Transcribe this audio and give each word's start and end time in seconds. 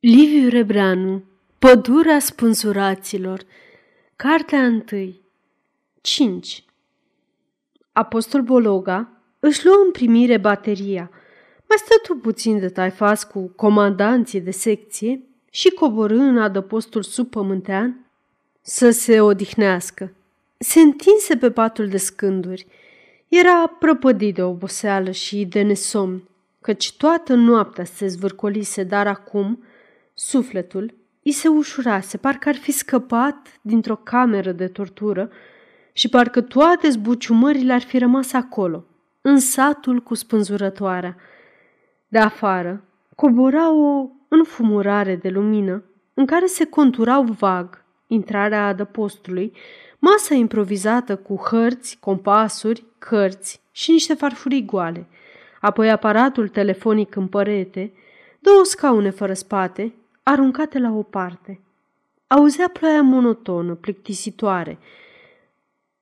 Liviu 0.00 0.48
Rebreanu 0.48 1.24
Pădurea 1.58 2.18
spânzuraților 2.18 3.42
Cartea 4.16 4.84
1 4.92 5.14
5 6.00 6.64
Apostol 7.92 8.42
Bologa 8.42 9.08
își 9.40 9.66
luă 9.66 9.74
în 9.84 9.90
primire 9.90 10.36
bateria. 10.36 11.10
Mai 11.68 11.78
stătu 11.78 12.20
puțin 12.20 12.58
de 12.58 12.68
taifas 12.68 13.24
cu 13.24 13.52
comandanții 13.56 14.40
de 14.40 14.50
secție 14.50 15.22
și 15.50 15.70
coborâ 15.70 16.18
în 16.18 16.38
adăpostul 16.38 17.02
subpământean 17.02 18.06
să 18.60 18.90
se 18.90 19.20
odihnească. 19.20 20.12
Se 20.58 20.80
întinse 20.80 21.36
pe 21.36 21.50
patul 21.50 21.88
de 21.88 21.96
scânduri. 21.96 22.66
Era 23.28 23.66
prăpădit 23.66 24.34
de 24.34 24.42
oboseală 24.42 25.10
și 25.10 25.44
de 25.44 25.62
nesomn, 25.62 26.22
căci 26.60 26.92
toată 26.96 27.34
noaptea 27.34 27.84
se 27.84 28.06
zvârcolise, 28.06 28.82
dar 28.82 29.06
acum– 29.06 29.58
Sufletul 30.22 30.94
îi 31.22 31.32
se 31.32 31.48
ușurase, 31.48 32.16
parcă 32.16 32.48
ar 32.48 32.54
fi 32.54 32.72
scăpat 32.72 33.58
dintr-o 33.60 33.96
cameră 33.96 34.52
de 34.52 34.66
tortură 34.68 35.30
și 35.92 36.08
parcă 36.08 36.40
toate 36.40 36.88
zbuciumările 36.88 37.72
ar 37.72 37.80
fi 37.80 37.98
rămas 37.98 38.32
acolo, 38.32 38.84
în 39.20 39.38
satul 39.38 40.00
cu 40.00 40.14
spânzurătoarea. 40.14 41.16
De 42.08 42.18
afară 42.18 42.84
cobora 43.16 43.72
o 43.72 44.08
înfumurare 44.28 45.16
de 45.16 45.28
lumină 45.28 45.82
în 46.14 46.26
care 46.26 46.46
se 46.46 46.64
conturau 46.64 47.22
vag 47.22 47.84
intrarea 48.06 48.66
adăpostului, 48.66 49.52
masa 49.98 50.34
improvizată 50.34 51.16
cu 51.16 51.34
hărți, 51.34 51.96
compasuri, 52.00 52.84
cărți 52.98 53.60
și 53.70 53.90
niște 53.90 54.14
farfurii 54.14 54.64
goale, 54.64 55.06
apoi 55.60 55.90
aparatul 55.90 56.48
telefonic 56.48 57.16
în 57.16 57.26
părete, 57.26 57.92
două 58.40 58.64
scaune 58.64 59.10
fără 59.10 59.32
spate 59.32 59.94
aruncate 60.22 60.78
la 60.78 60.90
o 60.90 61.02
parte. 61.02 61.60
Auzea 62.26 62.68
ploaia 62.68 63.02
monotonă, 63.02 63.74
plictisitoare, 63.74 64.78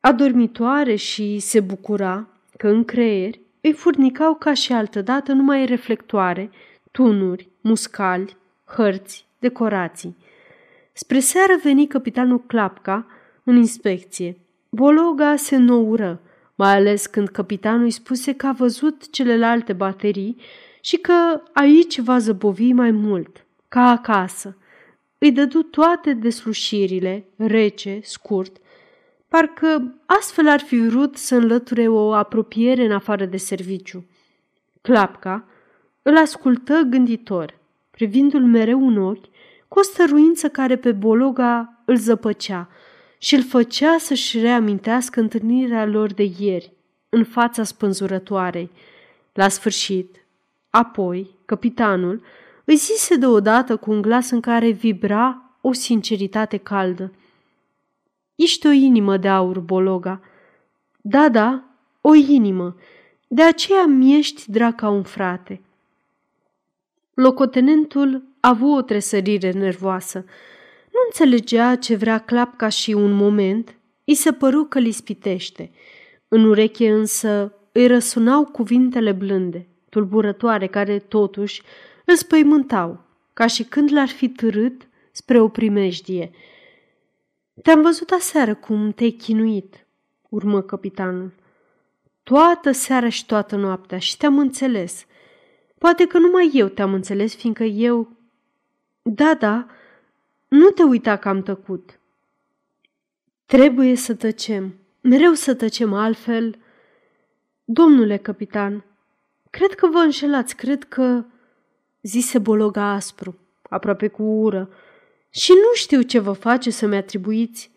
adormitoare 0.01 0.95
și 0.95 1.39
se 1.39 1.61
bucura 1.61 2.29
că 2.57 2.69
în 2.69 2.85
creier 2.85 3.35
îi 3.61 3.73
furnicau 3.73 4.35
ca 4.35 4.55
și 4.55 4.73
altădată 4.73 5.33
numai 5.33 5.67
reflectoare, 5.67 6.51
tunuri, 6.91 7.49
muscali, 7.61 8.37
hărți, 8.65 9.27
decorații. 9.39 10.17
Spre 10.93 11.19
seară 11.19 11.53
veni 11.63 11.87
capitanul 11.87 12.41
Clapca 12.41 13.07
în 13.45 13.57
inspecție. 13.57 14.37
Bologa 14.69 15.37
se 15.37 15.57
noură, 15.57 16.21
mai 16.55 16.75
ales 16.77 17.07
când 17.07 17.29
capitanul 17.29 17.85
îi 17.85 17.91
spuse 17.91 18.33
că 18.33 18.47
a 18.47 18.53
văzut 18.53 19.11
celelalte 19.11 19.73
baterii 19.73 20.37
și 20.81 20.97
că 20.97 21.43
aici 21.53 21.99
va 22.01 22.19
zăbovi 22.19 22.73
mai 22.73 22.91
mult 22.91 23.47
ca 23.69 23.81
acasă. 23.81 24.57
Îi 25.19 25.33
dădu 25.33 25.63
toate 25.63 26.13
deslușirile, 26.13 27.25
rece, 27.37 28.01
scurt, 28.03 28.57
parcă 29.29 29.95
astfel 30.07 30.49
ar 30.49 30.61
fi 30.61 30.77
vrut 30.77 31.17
să 31.17 31.35
înlăture 31.35 31.89
o 31.89 32.13
apropiere 32.13 32.85
în 32.85 32.93
afară 32.93 33.25
de 33.25 33.37
serviciu. 33.37 34.07
Clapca 34.81 35.45
îl 36.03 36.17
ascultă 36.17 36.83
gânditor, 36.89 37.59
privindu-l 37.91 38.45
mereu 38.45 38.87
în 38.87 38.97
ochi, 38.97 39.25
cu 39.69 39.79
o 39.79 39.83
stăruință 39.83 40.49
care 40.49 40.77
pe 40.77 40.93
Bologa 40.93 41.83
îl 41.85 41.97
zăpăcea 41.97 42.69
și 43.19 43.35
îl 43.35 43.43
făcea 43.43 43.99
să-și 43.99 44.41
reamintească 44.41 45.21
întâlnirea 45.21 45.87
lor 45.87 46.13
de 46.13 46.31
ieri, 46.39 46.73
în 47.09 47.25
fața 47.25 47.63
spânzurătoarei. 47.63 48.71
La 49.33 49.49
sfârșit, 49.49 50.17
apoi, 50.71 51.31
capitanul 51.45 52.23
îi 52.69 52.77
zise 52.77 53.17
deodată 53.17 53.77
cu 53.77 53.91
un 53.91 54.03
glas 54.03 54.31
în 54.31 54.41
care 54.41 54.71
vibra 54.71 55.43
o 55.61 55.73
sinceritate 55.73 56.57
caldă. 56.57 57.13
Ești 58.35 58.67
o 58.67 58.71
inimă 58.71 59.17
de 59.17 59.29
aur, 59.29 59.59
Bologa. 59.59 60.21
Da, 61.01 61.29
da, 61.29 61.65
o 62.01 62.15
inimă. 62.15 62.77
De 63.29 63.43
aceea 63.43 63.85
mi-ești 63.85 64.51
drag 64.51 64.75
ca 64.75 64.89
un 64.89 65.03
frate. 65.03 65.61
Locotenentul 67.15 68.23
a 68.41 68.49
avut 68.49 68.79
o 68.79 68.83
tresărire 68.83 69.51
nervoasă. 69.51 70.19
Nu 70.93 71.01
înțelegea 71.07 71.77
ce 71.77 71.97
vrea 71.97 72.19
clapca 72.19 72.69
și 72.69 72.93
un 72.93 73.13
moment 73.13 73.75
îi 74.05 74.15
se 74.15 74.33
păru 74.33 74.65
că 74.65 74.79
li 74.79 74.91
spitește. 74.91 75.71
În 76.29 76.45
ureche 76.45 76.91
însă 76.91 77.53
îi 77.73 77.87
răsunau 77.87 78.45
cuvintele 78.45 79.13
blânde, 79.13 79.69
tulburătoare, 79.89 80.67
care 80.67 80.99
totuși 80.99 81.63
îl 82.09 82.17
spăimântau, 82.17 83.01
ca 83.33 83.47
și 83.47 83.65
când 83.65 83.93
l-ar 83.93 84.09
fi 84.09 84.29
târât 84.29 84.89
spre 85.13 85.41
o 85.41 85.49
primejdie. 85.49 86.31
Te-am 87.63 87.83
văzut 87.83 88.11
aseară 88.11 88.55
cum 88.55 88.93
te-ai 88.93 89.11
chinuit, 89.11 89.87
urmă 90.29 90.63
capitanul. 90.63 91.33
Toată 92.23 92.71
seara 92.71 93.09
și 93.09 93.27
toată 93.27 93.57
noaptea 93.57 93.99
și 93.99 94.17
te-am 94.17 94.39
înțeles. 94.39 95.07
Poate 95.79 96.07
că 96.07 96.19
numai 96.19 96.51
eu 96.53 96.69
te-am 96.69 96.93
înțeles, 96.93 97.37
fiindcă 97.37 97.65
eu... 97.65 98.17
Da, 99.03 99.35
da, 99.35 99.67
nu 100.49 100.71
te 100.71 100.83
uita 100.83 101.17
că 101.17 101.29
am 101.29 101.43
tăcut. 101.43 101.99
Trebuie 103.47 103.95
să 103.95 104.15
tăcem, 104.15 104.75
mereu 105.01 105.33
să 105.33 105.55
tăcem 105.55 105.93
altfel. 105.93 106.59
Domnule 107.65 108.17
capitan, 108.17 108.85
cred 109.51 109.75
că 109.75 109.87
vă 109.87 109.99
înșelați, 109.99 110.57
cred 110.57 110.85
că 110.85 111.25
zise 112.03 112.39
Bologa 112.39 112.93
aspru, 112.93 113.39
aproape 113.69 114.09
cu 114.09 114.23
ură, 114.23 114.71
și 115.31 115.53
nu 115.53 115.75
știu 115.75 116.03
ce 116.03 116.19
vă 116.19 116.33
face 116.33 116.71
să-mi 116.71 116.97
atribuiți. 116.97 117.71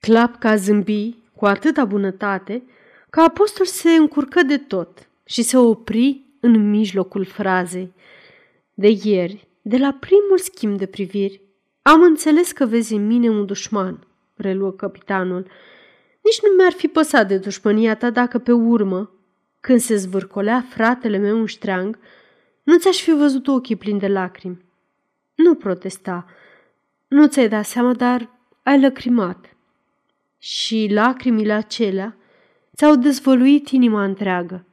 Clapca 0.00 0.56
zâmbi 0.56 1.14
cu 1.36 1.46
atâta 1.46 1.84
bunătate 1.84 2.62
că 3.10 3.20
apostol 3.20 3.66
se 3.66 3.90
încurcă 3.90 4.42
de 4.42 4.56
tot 4.56 5.08
și 5.24 5.42
se 5.42 5.56
opri 5.56 6.20
în 6.40 6.70
mijlocul 6.70 7.24
frazei. 7.24 7.92
De 8.74 8.98
ieri, 9.02 9.48
de 9.62 9.76
la 9.76 9.96
primul 10.00 10.38
schimb 10.38 10.78
de 10.78 10.86
priviri, 10.86 11.40
am 11.82 12.02
înțeles 12.02 12.52
că 12.52 12.66
vezi 12.66 12.94
în 12.94 13.06
mine 13.06 13.28
un 13.28 13.46
dușman, 13.46 14.06
reluă 14.34 14.72
capitanul. 14.72 15.46
Nici 16.20 16.40
nu 16.42 16.54
mi-ar 16.56 16.72
fi 16.72 16.88
păsat 16.88 17.28
de 17.28 17.38
dușmănia 17.38 17.96
ta 17.96 18.10
dacă 18.10 18.38
pe 18.38 18.52
urmă, 18.52 19.10
când 19.60 19.80
se 19.80 19.96
zvârcolea 19.96 20.64
fratele 20.68 21.16
meu 21.16 21.38
în 21.38 21.46
ștreang, 21.46 21.98
nu 22.64 22.78
ți-aș 22.78 23.02
fi 23.02 23.12
văzut 23.12 23.46
ochii 23.46 23.76
plini 23.76 23.98
de 23.98 24.08
lacrimi. 24.08 24.64
Nu 25.34 25.54
protesta. 25.54 26.26
Nu 27.08 27.26
ți-ai 27.26 27.48
dat 27.48 27.64
seama, 27.64 27.94
dar 27.94 28.28
ai 28.62 28.80
lăcrimat. 28.80 29.56
Și 30.38 30.88
lacrimile 30.90 31.52
acelea 31.52 32.16
ți-au 32.76 32.96
dezvăluit 32.96 33.68
inima 33.68 34.04
întreagă. 34.04 34.64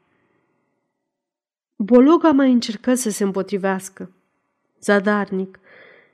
Bologa 1.76 2.32
mai 2.32 2.52
încercă 2.52 2.94
să 2.94 3.10
se 3.10 3.24
împotrivească. 3.24 4.12
Zadarnic, 4.82 5.60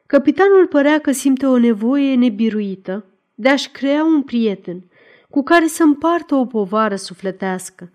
capitanul 0.05 0.67
părea 0.67 0.99
că 0.99 1.11
simte 1.11 1.45
o 1.45 1.57
nevoie 1.57 2.15
nebiruită 2.15 3.05
de 3.35 3.49
a-și 3.49 3.69
crea 3.69 4.03
un 4.03 4.21
prieten 4.21 4.83
cu 5.29 5.43
care 5.43 5.67
să 5.67 5.83
împartă 5.83 6.35
o 6.35 6.45
povară 6.45 6.95
sufletească. 6.95 7.91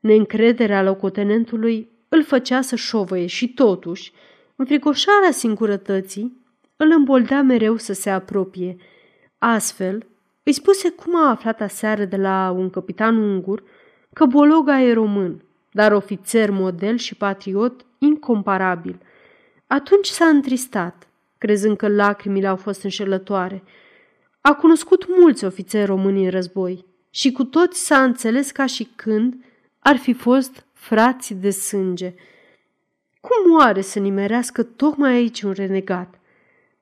Neîncrederea 0.00 0.82
locotenentului 0.82 1.88
îl 2.16 2.24
făcea 2.24 2.60
să 2.60 2.76
șovăie 2.76 3.26
și 3.26 3.48
totuși, 3.48 4.12
înfricoșarea 4.56 5.30
singurătății, 5.30 6.44
îl 6.76 6.90
îmboldea 6.90 7.42
mereu 7.42 7.76
să 7.76 7.92
se 7.92 8.10
apropie. 8.10 8.76
Astfel, 9.38 10.06
îi 10.42 10.52
spuse 10.52 10.90
cum 10.90 11.16
a 11.16 11.28
aflat 11.28 11.60
aseară 11.60 12.04
de 12.04 12.16
la 12.16 12.54
un 12.56 12.70
capitan 12.70 13.16
ungur 13.16 13.62
că 14.12 14.24
Bologa 14.24 14.80
e 14.80 14.92
român, 14.92 15.42
dar 15.70 15.92
ofițer 15.92 16.50
model 16.50 16.96
și 16.96 17.14
patriot 17.14 17.84
incomparabil. 17.98 19.00
Atunci 19.66 20.06
s-a 20.06 20.26
întristat, 20.26 21.08
crezând 21.38 21.76
că 21.76 21.88
lacrimile 21.88 22.46
au 22.46 22.56
fost 22.56 22.82
înșelătoare. 22.82 23.62
A 24.40 24.54
cunoscut 24.54 25.06
mulți 25.18 25.44
ofițeri 25.44 25.86
români 25.86 26.24
în 26.24 26.30
război 26.30 26.84
și 27.10 27.32
cu 27.32 27.44
toți 27.44 27.86
s-a 27.86 28.02
înțeles 28.02 28.50
ca 28.50 28.66
și 28.66 28.88
când 28.96 29.34
ar 29.78 29.96
fi 29.96 30.12
fost 30.12 30.65
frați 30.86 31.34
de 31.34 31.50
sânge. 31.50 32.14
Cum 33.20 33.52
oare 33.52 33.80
să 33.80 33.98
nimerească 33.98 34.62
tocmai 34.62 35.12
aici 35.12 35.42
un 35.42 35.52
renegat? 35.52 36.20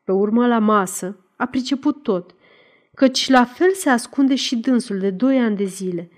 Pe 0.05 0.13
urmă 0.13 0.47
la 0.47 0.59
masă 0.59 1.17
a 1.37 1.47
priceput 1.47 2.03
tot, 2.03 2.35
căci 2.95 3.29
la 3.29 3.45
fel 3.45 3.73
se 3.73 3.89
ascunde 3.89 4.35
și 4.35 4.57
dânsul 4.57 4.99
de 4.99 5.11
doi 5.11 5.39
ani 5.39 5.57
de 5.57 5.65
zile, 5.65 6.11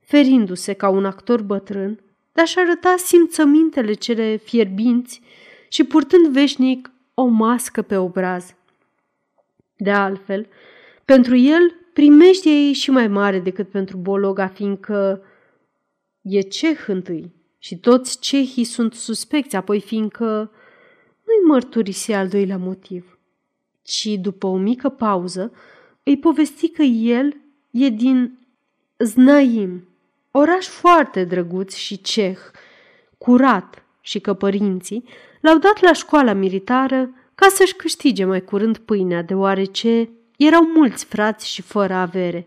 ferindu-se 0.00 0.72
ca 0.72 0.88
un 0.88 1.04
actor 1.04 1.42
bătrân 1.42 2.00
de 2.32 2.40
a-și 2.40 2.58
arăta 2.58 2.94
simțămintele 2.96 3.92
cele 3.92 4.36
fierbinți 4.36 5.20
și 5.68 5.84
purtând 5.84 6.26
veșnic 6.26 6.90
o 7.14 7.24
mască 7.24 7.82
pe 7.82 7.96
obraz. 7.96 8.54
De 9.76 9.90
altfel, 9.90 10.46
pentru 11.04 11.36
el, 11.36 11.74
primește 11.92 12.48
ei 12.48 12.72
și 12.72 12.90
mai 12.90 13.08
mare 13.08 13.38
decât 13.38 13.68
pentru 13.68 13.96
Bologa, 13.96 14.46
fiindcă 14.46 15.22
E 16.28 16.40
ceh 16.40 16.78
întâi 16.86 17.32
și 17.58 17.78
toți 17.78 18.18
cehii 18.20 18.64
sunt 18.64 18.94
suspecți, 18.94 19.56
apoi 19.56 19.80
fiindcă 19.80 20.50
nu-i 21.24 21.46
mărturisi 21.46 22.12
al 22.12 22.28
doilea 22.28 22.58
motiv, 22.58 23.18
ci 23.82 24.06
după 24.20 24.46
o 24.46 24.56
mică 24.56 24.88
pauză 24.88 25.52
îi 26.02 26.18
povesti 26.18 26.68
că 26.68 26.82
el 26.82 27.36
e 27.70 27.88
din 27.88 28.38
Znaim, 28.96 29.88
oraș 30.30 30.66
foarte 30.66 31.24
drăguț 31.24 31.74
și 31.74 32.00
ceh, 32.00 32.38
curat 33.18 33.82
și 34.00 34.20
că 34.20 34.34
părinții 34.34 35.04
l-au 35.40 35.58
dat 35.58 35.80
la 35.80 35.92
școala 35.92 36.32
militară 36.32 37.10
ca 37.34 37.48
să-și 37.48 37.76
câștige 37.76 38.24
mai 38.24 38.44
curând 38.44 38.78
pâinea, 38.78 39.22
deoarece 39.22 40.10
erau 40.36 40.62
mulți 40.74 41.04
frați 41.04 41.48
și 41.48 41.62
fără 41.62 41.94
avere. 41.94 42.46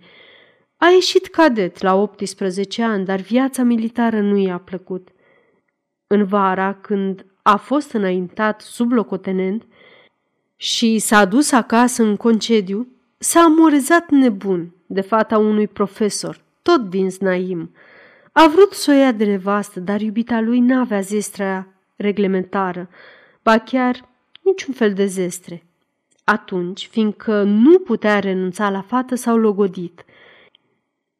A 0.83 0.89
ieșit 0.89 1.28
cadet 1.28 1.81
la 1.81 1.95
18 1.95 2.83
ani, 2.83 3.06
dar 3.06 3.19
viața 3.19 3.63
militară 3.63 4.22
nu 4.22 4.38
i-a 4.38 4.57
plăcut. 4.57 5.07
În 6.07 6.25
vara, 6.25 6.74
când 6.74 7.25
a 7.42 7.56
fost 7.56 7.92
înaintat 7.92 8.62
sub 8.62 8.92
locotenent 8.92 9.66
și 10.56 11.00
s-a 11.00 11.25
dus 11.25 11.51
acasă 11.51 12.04
în 12.04 12.16
concediu, 12.16 12.88
s-a 13.18 13.39
amorezat 13.39 14.10
nebun 14.10 14.74
de 14.86 15.01
fata 15.01 15.38
unui 15.38 15.68
profesor, 15.68 16.42
tot 16.62 16.89
din 16.89 17.10
Znaim. 17.10 17.75
A 18.31 18.48
vrut 18.48 18.74
să 18.74 18.92
o 18.92 18.94
ia 18.94 19.12
de 19.12 19.25
nevastă, 19.25 19.80
dar 19.80 20.01
iubita 20.01 20.39
lui 20.39 20.60
n-avea 20.60 21.01
zestrea 21.01 21.68
reglementară, 21.95 22.89
ba 23.44 23.57
chiar 23.57 24.10
niciun 24.42 24.74
fel 24.74 24.94
de 24.94 25.06
zestre. 25.06 25.63
Atunci, 26.24 26.88
fiindcă 26.88 27.44
nu 27.44 27.80
putea 27.80 28.19
renunța 28.19 28.69
la 28.69 28.81
fată, 28.81 29.16
s-au 29.16 29.38
logodit. 29.38 30.06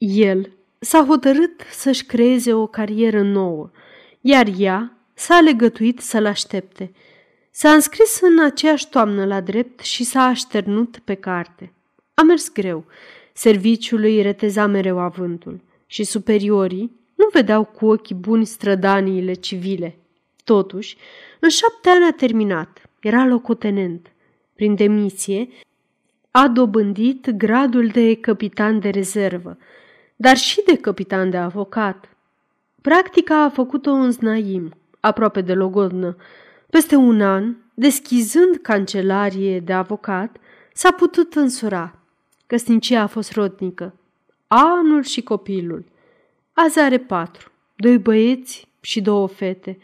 El 0.08 0.52
s-a 0.80 1.06
hotărât 1.06 1.62
să-și 1.72 2.06
creeze 2.06 2.54
o 2.54 2.68
carieră 2.68 3.22
nouă, 3.22 3.70
iar 4.22 4.48
ea 4.58 4.98
s-a 5.14 5.40
legătuit 5.40 6.00
să-l 6.00 6.26
aștepte. 6.26 6.92
S-a 7.52 7.72
înscris 7.72 8.20
în 8.22 8.44
aceeași 8.44 8.90
toamnă 8.90 9.26
la 9.26 9.42
drept 9.42 9.80
și 9.80 10.04
s-a 10.04 10.22
așternut 10.22 11.00
pe 11.04 11.14
carte. 11.14 11.74
A 12.14 12.22
mers 12.22 12.52
greu. 12.52 12.86
Serviciul 13.34 14.02
îi 14.02 14.22
reteza 14.22 14.66
mereu 14.66 15.00
avântul 15.00 15.60
și 15.86 16.04
superiorii 16.04 16.92
nu 17.16 17.28
vedeau 17.32 17.64
cu 17.64 17.86
ochii 17.86 18.16
buni 18.16 18.46
strădaniile 18.46 19.34
civile. 19.34 19.98
Totuși, 20.44 20.98
în 21.40 21.50
șapte 21.50 21.90
ani 21.90 22.06
a 22.06 22.12
terminat. 22.12 22.90
Era 23.00 23.26
locotenent. 23.26 24.12
Prin 24.56 24.76
demisie, 24.76 25.50
a 26.32 26.48
dobândit 26.48 27.30
gradul 27.30 27.88
de 27.88 28.16
capitan 28.16 28.80
de 28.80 28.90
rezervă, 28.90 29.58
dar 30.22 30.38
și 30.38 30.62
de 30.66 30.78
capitan 30.78 31.30
de 31.30 31.38
avocat. 31.38 32.10
Practica 32.82 33.44
a 33.44 33.50
făcut-o 33.50 33.92
în 33.92 34.12
Znaim, 34.12 34.74
aproape 35.00 35.42
de 35.42 35.54
Logodnă. 35.54 36.16
Peste 36.70 36.96
un 36.96 37.22
an, 37.22 37.56
deschizând 37.74 38.56
cancelarie 38.56 39.60
de 39.60 39.74
avocat, 39.74 40.38
s-a 40.74 40.92
putut 40.92 41.34
însura. 41.34 41.96
Căsnicia 42.48 43.02
a 43.02 43.08
fost 43.08 43.32
rodnică. 43.32 43.94
Anul 44.48 45.04
și 45.04 45.22
copilul. 45.22 45.86
Azi 46.54 46.80
are 46.80 46.98
patru, 46.98 47.52
doi 47.76 47.98
băieți 47.98 48.68
și 48.82 49.02
două 49.02 49.28
fete. 49.28 49.78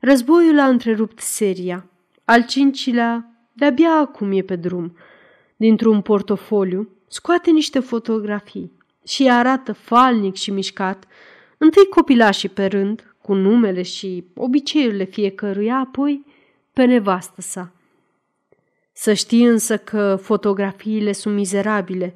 Războiul 0.00 0.58
a 0.58 0.66
întrerupt 0.66 1.20
seria. 1.20 1.86
Al 2.24 2.44
cincilea 2.44 3.30
de-abia 3.52 3.90
acum 3.90 4.32
e 4.32 4.42
pe 4.42 4.56
drum. 4.56 4.96
Dintr-un 5.56 6.00
portofoliu 6.00 6.88
scoate 7.08 7.50
niște 7.50 7.78
fotografii 7.78 8.82
și 9.04 9.30
arată 9.30 9.72
falnic 9.72 10.34
și 10.34 10.50
mișcat, 10.50 11.04
întâi 11.58 11.86
copilașii 11.86 12.48
pe 12.48 12.66
rând, 12.66 13.14
cu 13.22 13.34
numele 13.34 13.82
și 13.82 14.24
obiceiurile 14.34 15.04
fiecăruia, 15.04 15.76
apoi 15.76 16.24
pe 16.72 16.84
nevastă 16.84 17.40
sa. 17.40 17.72
Să 18.92 19.12
știi 19.12 19.44
însă 19.44 19.78
că 19.78 20.18
fotografiile 20.22 21.12
sunt 21.12 21.34
mizerabile, 21.34 22.14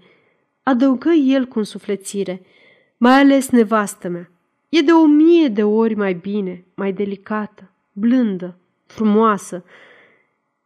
adăugă 0.63 1.11
el 1.11 1.47
cu 1.47 1.59
însuflețire, 1.59 2.43
mai 2.97 3.21
ales 3.21 3.49
nevastă 3.49 4.09
mea. 4.09 4.31
E 4.69 4.81
de 4.81 4.93
o 4.93 5.07
mie 5.07 5.49
de 5.49 5.63
ori 5.63 5.95
mai 5.95 6.15
bine, 6.15 6.65
mai 6.75 6.93
delicată, 6.93 7.71
blândă, 7.93 8.59
frumoasă. 8.87 9.65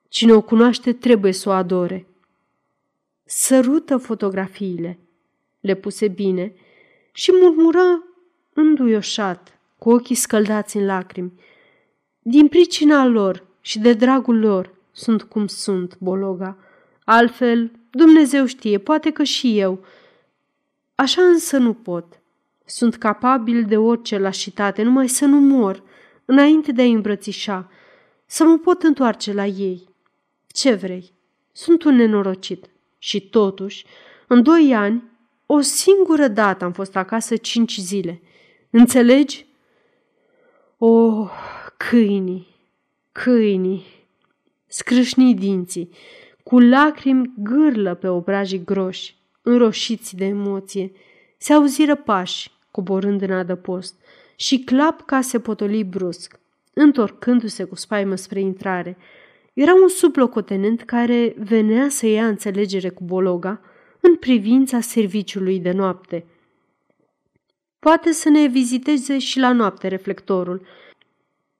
Cine 0.08 0.32
o 0.32 0.40
cunoaște 0.40 0.92
trebuie 0.92 1.32
să 1.32 1.48
o 1.48 1.52
adore. 1.52 2.06
Sărută 3.24 3.96
fotografiile, 3.96 4.98
le 5.62 5.74
puse 5.74 6.08
bine 6.08 6.54
și 7.12 7.32
murmură 7.40 8.04
înduioșat, 8.52 9.58
cu 9.78 9.90
ochii 9.90 10.14
scăldați 10.14 10.76
în 10.76 10.84
lacrimi. 10.84 11.32
Din 12.18 12.48
pricina 12.48 13.06
lor 13.06 13.44
și 13.60 13.78
de 13.78 13.92
dragul 13.92 14.38
lor 14.38 14.74
sunt 14.92 15.22
cum 15.22 15.46
sunt, 15.46 15.98
Bologa. 15.98 16.56
Altfel, 17.04 17.70
Dumnezeu 17.90 18.46
știe, 18.46 18.78
poate 18.78 19.10
că 19.10 19.22
și 19.22 19.58
eu. 19.58 19.84
Așa 20.94 21.22
însă 21.22 21.58
nu 21.58 21.72
pot. 21.72 22.20
Sunt 22.64 22.96
capabil 22.96 23.64
de 23.64 23.76
orice 23.76 24.18
lașitate, 24.18 24.82
numai 24.82 25.08
să 25.08 25.24
nu 25.24 25.40
mor, 25.40 25.82
înainte 26.24 26.72
de 26.72 26.82
a 26.82 26.84
îmbrățișa, 26.84 27.70
să 28.26 28.44
mă 28.44 28.58
pot 28.58 28.82
întoarce 28.82 29.32
la 29.32 29.46
ei. 29.46 29.88
Ce 30.46 30.74
vrei? 30.74 31.12
Sunt 31.52 31.82
un 31.82 31.94
nenorocit. 31.94 32.66
Și 32.98 33.28
totuși, 33.28 33.84
în 34.26 34.42
doi 34.42 34.74
ani, 34.74 35.02
o 35.54 35.60
singură 35.60 36.28
dată 36.28 36.64
am 36.64 36.72
fost 36.72 36.96
acasă 36.96 37.36
cinci 37.36 37.78
zile. 37.78 38.22
Înțelegi? 38.70 39.46
O, 40.78 40.86
oh, 40.86 41.30
câinii, 41.76 42.46
câinii, 43.12 43.84
scrâșni 44.66 45.34
dinții, 45.34 45.90
cu 46.42 46.58
lacrimi 46.58 47.32
gârlă 47.36 47.94
pe 47.94 48.08
obrajii 48.08 48.64
groși, 48.64 49.16
înroșiți 49.42 50.16
de 50.16 50.24
emoție. 50.24 50.92
Se 51.38 51.52
auziră 51.52 51.96
pași, 51.96 52.50
coborând 52.70 53.22
în 53.22 53.32
adăpost, 53.32 53.94
și 54.36 54.58
clap 54.58 55.00
ca 55.06 55.20
se 55.20 55.40
potoli 55.40 55.84
brusc, 55.84 56.40
întorcându-se 56.72 57.64
cu 57.64 57.74
spaimă 57.74 58.14
spre 58.14 58.40
intrare. 58.40 58.96
Era 59.52 59.74
un 59.74 59.88
sublocotenent 59.88 60.82
care 60.82 61.34
venea 61.38 61.88
să 61.88 62.06
ia 62.06 62.26
înțelegere 62.26 62.88
cu 62.88 63.04
Bologa 63.04 63.60
în 64.04 64.16
privința 64.16 64.80
serviciului 64.80 65.58
de 65.58 65.70
noapte. 65.70 66.24
Poate 67.78 68.12
să 68.12 68.28
ne 68.28 68.46
viziteze 68.46 69.18
și 69.18 69.38
la 69.38 69.52
noapte 69.52 69.88
reflectorul 69.88 70.66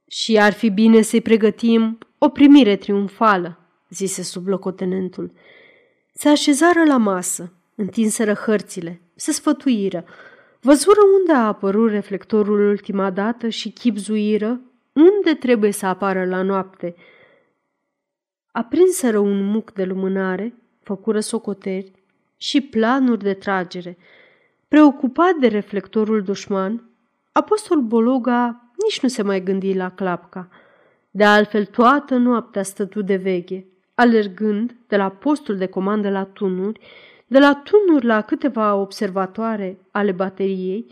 și 0.08 0.38
ar 0.38 0.52
fi 0.52 0.70
bine 0.70 1.02
să-i 1.02 1.20
pregătim 1.20 1.98
o 2.18 2.28
primire 2.28 2.76
triumfală, 2.76 3.58
zise 3.88 4.22
sublocotenentul. 4.22 5.32
Se 6.14 6.28
așezară 6.28 6.84
la 6.84 6.96
masă, 6.96 7.52
întinseră 7.74 8.32
hărțile, 8.32 9.00
se 9.14 9.32
sfătuiră, 9.32 10.04
văzură 10.60 11.00
unde 11.18 11.32
a 11.32 11.46
apărut 11.46 11.90
reflectorul 11.90 12.68
ultima 12.68 13.10
dată 13.10 13.48
și 13.48 13.70
chipzuiră 13.70 14.60
unde 14.92 15.34
trebuie 15.38 15.70
să 15.70 15.86
apară 15.86 16.24
la 16.24 16.42
noapte. 16.42 16.94
Aprinseră 18.50 19.18
un 19.18 19.44
muc 19.44 19.72
de 19.72 19.84
lumânare, 19.84 20.54
făcură 20.82 21.20
socoteri 21.20 22.01
și 22.42 22.60
planuri 22.60 23.22
de 23.22 23.34
tragere. 23.34 23.98
Preocupat 24.68 25.34
de 25.34 25.46
reflectorul 25.46 26.22
dușman, 26.22 26.90
apostol 27.32 27.80
Bologa 27.80 28.72
nici 28.84 29.00
nu 29.00 29.08
se 29.08 29.22
mai 29.22 29.42
gândi 29.42 29.74
la 29.74 29.90
clapca. 29.90 30.48
De 31.10 31.24
altfel, 31.24 31.64
toată 31.64 32.16
noaptea 32.16 32.62
stătu 32.62 33.02
de 33.02 33.16
veche, 33.16 33.66
alergând 33.94 34.76
de 34.86 34.96
la 34.96 35.08
postul 35.08 35.56
de 35.56 35.66
comandă 35.66 36.10
la 36.10 36.24
tunuri, 36.24 36.80
de 37.26 37.38
la 37.38 37.54
tunuri 37.54 38.06
la 38.06 38.20
câteva 38.20 38.74
observatoare 38.74 39.78
ale 39.90 40.12
bateriei, 40.12 40.86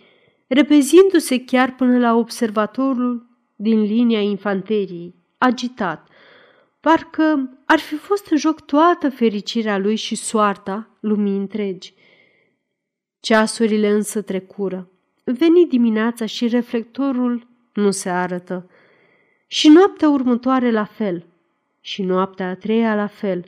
repezindu-se 0.47 1.45
chiar 1.45 1.75
până 1.75 1.99
la 1.99 2.15
observatorul 2.15 3.27
din 3.57 3.81
linia 3.81 4.21
infanteriei, 4.21 5.15
agitat, 5.39 6.09
parcă 6.81 7.59
ar 7.65 7.79
fi 7.79 7.95
fost 7.95 8.27
în 8.31 8.37
joc 8.37 8.61
toată 8.61 9.11
fericirea 9.11 9.79
lui 9.79 9.97
și 9.97 10.15
soarta 10.15 10.89
lumii 11.01 11.37
întregi. 11.37 11.95
Ceasurile 13.21 13.91
însă 13.91 14.23
trecură. 14.23 14.89
Veni 15.25 15.67
dimineața 15.67 16.27
și 16.27 16.49
reflectorul 16.49 17.47
nu 17.73 17.91
se 17.91 18.09
arătă. 18.09 18.71
Și 19.47 19.69
noaptea 19.69 20.09
următoare 20.09 20.71
la 20.71 20.85
fel. 20.85 21.25
Și 21.81 22.03
noaptea 22.03 22.49
a 22.49 22.55
treia 22.55 22.95
la 22.95 23.07
fel. 23.07 23.45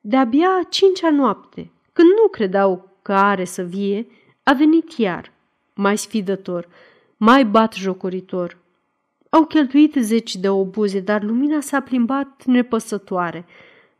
De-abia 0.00 0.48
a 0.48 0.66
cincea 0.68 1.10
noapte, 1.10 1.70
când 1.92 2.08
nu 2.08 2.28
credeau 2.28 2.96
că 3.02 3.12
are 3.12 3.44
să 3.44 3.62
vie, 3.62 4.06
a 4.42 4.52
venit 4.52 4.92
iar, 4.92 5.32
mai 5.74 5.98
sfidător, 5.98 6.68
mai 7.16 7.44
bat 7.44 7.74
jocoritor. 7.74 8.58
Au 9.34 9.44
cheltuit 9.44 9.94
zeci 9.94 10.36
de 10.36 10.48
obuze, 10.48 11.00
dar 11.00 11.22
lumina 11.22 11.60
s-a 11.60 11.80
plimbat 11.80 12.44
nepăsătoare 12.44 13.44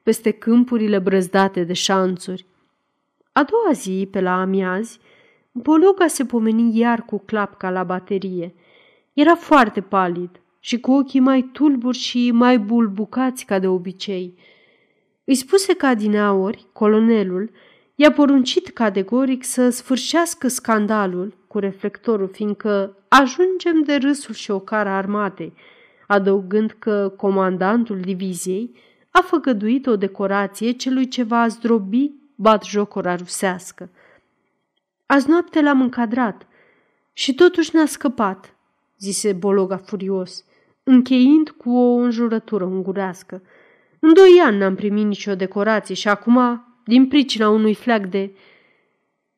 peste 0.03 0.31
câmpurile 0.31 0.99
brăzdate 0.99 1.65
de 1.65 1.73
șanțuri. 1.73 2.47
A 3.33 3.43
doua 3.43 3.73
zi, 3.73 4.09
pe 4.11 4.21
la 4.21 4.41
amiazi, 4.41 4.99
Bologa 5.53 6.07
se 6.07 6.25
pomeni 6.25 6.79
iar 6.79 7.05
cu 7.05 7.19
clapca 7.19 7.71
la 7.71 7.85
baterie. 7.85 8.55
Era 9.12 9.35
foarte 9.35 9.81
palid, 9.81 10.41
și 10.61 10.81
cu 10.81 10.93
ochii 10.93 11.21
mai 11.21 11.43
tulburi 11.43 11.99
și 11.99 12.31
mai 12.31 12.59
bulbucați 12.59 13.45
ca 13.45 13.59
de 13.59 13.67
obicei. 13.67 14.39
Îi 15.25 15.35
spuse 15.35 15.75
ca 15.75 15.95
din 15.95 16.17
auri, 16.17 16.67
colonelul, 16.73 17.51
i-a 17.95 18.13
poruncit 18.13 18.69
categoric 18.69 19.45
să 19.45 19.71
sfârșească 19.71 20.49
scandalul 20.49 21.35
cu 21.47 21.59
reflectorul, 21.59 22.29
fiindcă 22.29 22.97
ajungem 23.09 23.83
de 23.83 23.95
râsul 23.97 24.35
și 24.35 24.51
ocara 24.51 24.97
armatei, 24.97 25.55
adăugând 26.07 26.77
că 26.79 27.13
comandantul 27.17 28.01
diviziei 28.01 28.75
a 29.11 29.21
făgăduit 29.21 29.87
o 29.87 29.97
decorație 29.97 30.71
celui 30.71 31.09
ce 31.09 31.23
va 31.23 31.49
zdrobi 31.49 32.11
jocora 32.65 33.17
rusească. 33.17 33.91
Azi 35.07 35.29
noapte 35.29 35.61
l-am 35.61 35.81
încadrat 35.81 36.47
și 37.13 37.35
totuși 37.35 37.75
ne-a 37.75 37.87
scăpat, 37.87 38.57
zise 38.99 39.33
Bologa 39.33 39.77
furios, 39.77 40.45
încheind 40.83 41.51
cu 41.51 41.71
o 41.77 41.95
înjurătură 41.95 42.65
ungurească. 42.65 43.43
În 43.99 44.15
doi 44.15 44.41
ani 44.45 44.59
n-am 44.59 44.75
primit 44.75 45.07
nicio 45.07 45.35
decorație 45.35 45.95
și 45.95 46.09
acum, 46.09 46.67
din 46.85 47.09
pricina 47.09 47.49
unui 47.49 47.75
fleac 47.75 48.07
de... 48.07 48.31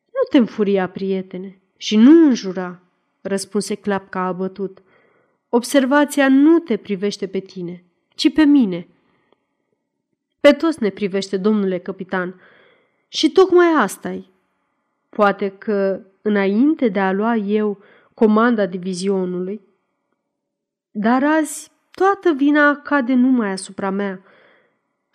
Nu 0.05 0.21
te 0.29 0.37
înfuria, 0.37 0.89
prietene, 0.89 1.59
și 1.77 1.95
nu 1.95 2.27
înjura, 2.27 2.79
răspunse 3.21 3.75
Clapca 3.75 4.19
abătut. 4.19 4.81
Observația 5.49 6.29
nu 6.29 6.59
te 6.59 6.77
privește 6.77 7.27
pe 7.27 7.39
tine, 7.39 7.83
ci 8.15 8.33
pe 8.33 8.43
mine. 8.43 8.87
Pe 10.39 10.51
toți 10.51 10.83
ne 10.83 10.89
privește, 10.89 11.37
domnule 11.37 11.77
capitan, 11.77 12.41
și 13.07 13.31
tocmai 13.31 13.67
asta 13.77 14.11
-i. 14.13 14.29
Poate 15.09 15.49
că, 15.49 16.01
înainte 16.21 16.87
de 16.87 16.99
a 16.99 17.11
lua 17.11 17.35
eu 17.35 17.83
comanda 18.13 18.65
divizionului, 18.65 19.61
dar 20.91 21.23
azi 21.23 21.71
toată 21.91 22.31
vina 22.31 22.75
cade 22.75 23.13
numai 23.13 23.51
asupra 23.51 23.89
mea. 23.89 24.21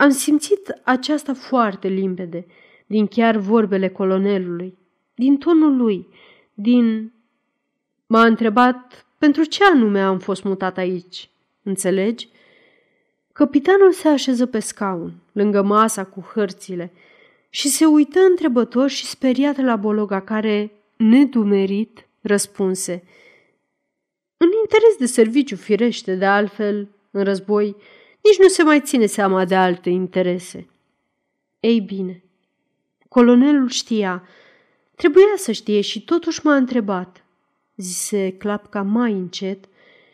Am 0.01 0.11
simțit 0.11 0.81
aceasta 0.85 1.35
foarte 1.35 1.89
limpede, 1.89 2.47
din 2.87 3.07
chiar 3.07 3.37
vorbele 3.37 3.89
colonelului, 3.89 4.79
din 5.15 5.39
tonul 5.39 5.77
lui, 5.77 6.07
din... 6.55 7.13
M-a 8.07 8.25
întrebat 8.25 9.07
pentru 9.19 9.45
ce 9.45 9.65
anume 9.65 10.01
am 10.01 10.19
fost 10.19 10.43
mutat 10.43 10.77
aici, 10.77 11.31
înțelegi? 11.63 12.29
Capitanul 13.33 13.93
se 13.93 14.09
așeză 14.09 14.47
pe 14.47 14.59
scaun, 14.59 15.13
lângă 15.33 15.63
masa 15.63 16.05
cu 16.05 16.21
hărțile, 16.21 16.93
și 17.51 17.69
se 17.69 17.85
uită 17.85 18.21
întrebător 18.21 18.89
și 18.89 19.07
speriat 19.07 19.57
la 19.57 19.77
Bologa, 19.77 20.21
care, 20.21 20.73
nedumerit, 20.97 22.07
răspunse. 22.21 23.03
În 24.37 24.49
interes 24.63 24.97
de 24.99 25.07
serviciu 25.07 25.57
firește, 25.57 26.15
de 26.15 26.27
altfel, 26.27 26.89
în 27.11 27.25
război, 27.25 27.77
nici 28.23 28.39
nu 28.39 28.49
se 28.49 28.63
mai 28.63 28.81
ține 28.81 29.07
seama 29.07 29.45
de 29.45 29.55
alte 29.55 29.91
interese. 29.91 30.69
Ei 31.61 31.81
bine, 31.81 32.25
colonelul 33.09 33.69
știa, 33.69 34.23
trebuia 34.97 35.35
să 35.37 35.53
știe 35.53 35.81
și 35.81 36.05
totuși 36.05 36.41
m-a 36.45 36.57
întrebat, 36.57 37.25
zise 37.77 38.33
Clapca 38.33 38.83
mai 38.83 39.13
încet 39.13 39.65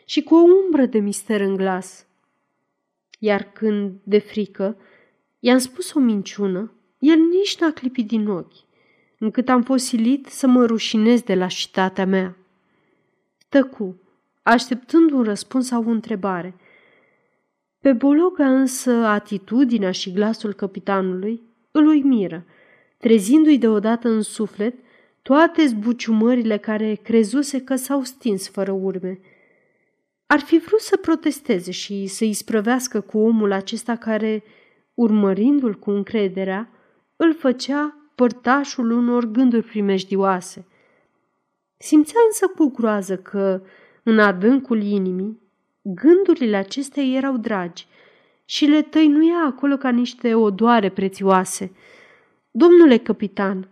și 0.05 0.23
cu 0.23 0.35
o 0.35 0.43
umbră 0.65 0.87
de 0.87 0.99
mister 0.99 1.41
în 1.41 1.57
glas. 1.57 2.07
Iar 3.19 3.43
când, 3.53 3.93
de 4.03 4.19
frică, 4.19 4.77
i-am 5.39 5.59
spus 5.59 5.93
o 5.93 5.99
minciună, 5.99 6.73
el 6.99 7.19
nici 7.19 7.59
n-a 7.59 7.71
clipit 7.71 8.07
din 8.07 8.29
ochi, 8.29 8.65
încât 9.19 9.49
am 9.49 9.63
fost 9.63 9.85
silit 9.85 10.27
să 10.27 10.47
mă 10.47 10.65
rușinez 10.65 11.23
de 11.23 11.35
la 11.35 11.49
șitatea 11.49 12.07
mea. 12.07 12.37
Tăcu, 13.49 14.01
așteptând 14.43 15.11
un 15.11 15.23
răspuns 15.23 15.67
sau 15.67 15.85
o 15.87 15.91
întrebare. 15.91 16.55
Pe 17.87 17.93
Bologa 17.93 18.49
însă 18.49 18.91
atitudinea 18.91 19.91
și 19.91 20.13
glasul 20.13 20.53
capitanului 20.53 21.43
îl 21.71 21.87
uimiră, 21.87 22.45
trezindu-i 22.99 23.59
deodată 23.59 24.09
în 24.09 24.23
suflet 24.23 24.75
toate 25.23 25.67
zbuciumările 25.67 26.57
care 26.57 26.95
crezuse 26.95 27.61
că 27.61 27.77
s-au 27.77 28.03
stins 28.03 28.49
fără 28.49 28.73
urme. 28.73 29.21
Ar 30.27 30.39
fi 30.39 30.59
vrut 30.59 30.81
să 30.81 30.97
protesteze 30.97 31.71
și 31.71 32.07
să-i 32.07 32.33
sprăvească 32.33 33.01
cu 33.01 33.19
omul 33.19 33.53
acesta 33.53 33.97
care, 33.97 34.45
urmărindu-l 34.95 35.75
cu 35.75 35.91
încrederea, 35.91 36.71
îl 37.17 37.35
făcea 37.35 38.11
părtașul 38.15 38.91
unor 38.91 39.25
gânduri 39.25 39.67
primejdioase. 39.67 40.67
Simțea 41.77 42.21
însă 42.27 42.47
cu 42.47 42.71
groază 42.77 43.17
că, 43.17 43.63
în 44.03 44.19
adâncul 44.19 44.83
inimii, 44.83 45.45
gândurile 45.95 46.57
acestea 46.57 47.03
erau 47.03 47.37
dragi 47.37 47.87
și 48.45 48.65
le 48.65 48.83
tăinuia 48.83 49.45
acolo 49.47 49.77
ca 49.77 49.91
niște 49.91 50.35
odoare 50.35 50.89
prețioase. 50.89 51.73
Domnule 52.51 52.99
capitan, 52.99 53.69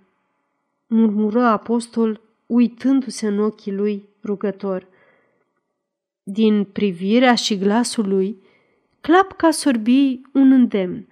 murmură 0.87 1.42
apostol, 1.42 2.21
uitându-se 2.47 3.26
în 3.26 3.38
ochii 3.38 3.73
lui 3.73 4.09
rugător. 4.25 4.87
Din 6.23 6.64
privirea 6.64 7.35
și 7.35 7.59
glasul 7.59 8.09
lui, 8.09 8.42
Clapca 9.00 9.50
sorbi 9.50 10.21
un 10.33 10.52
îndemn 10.52 11.06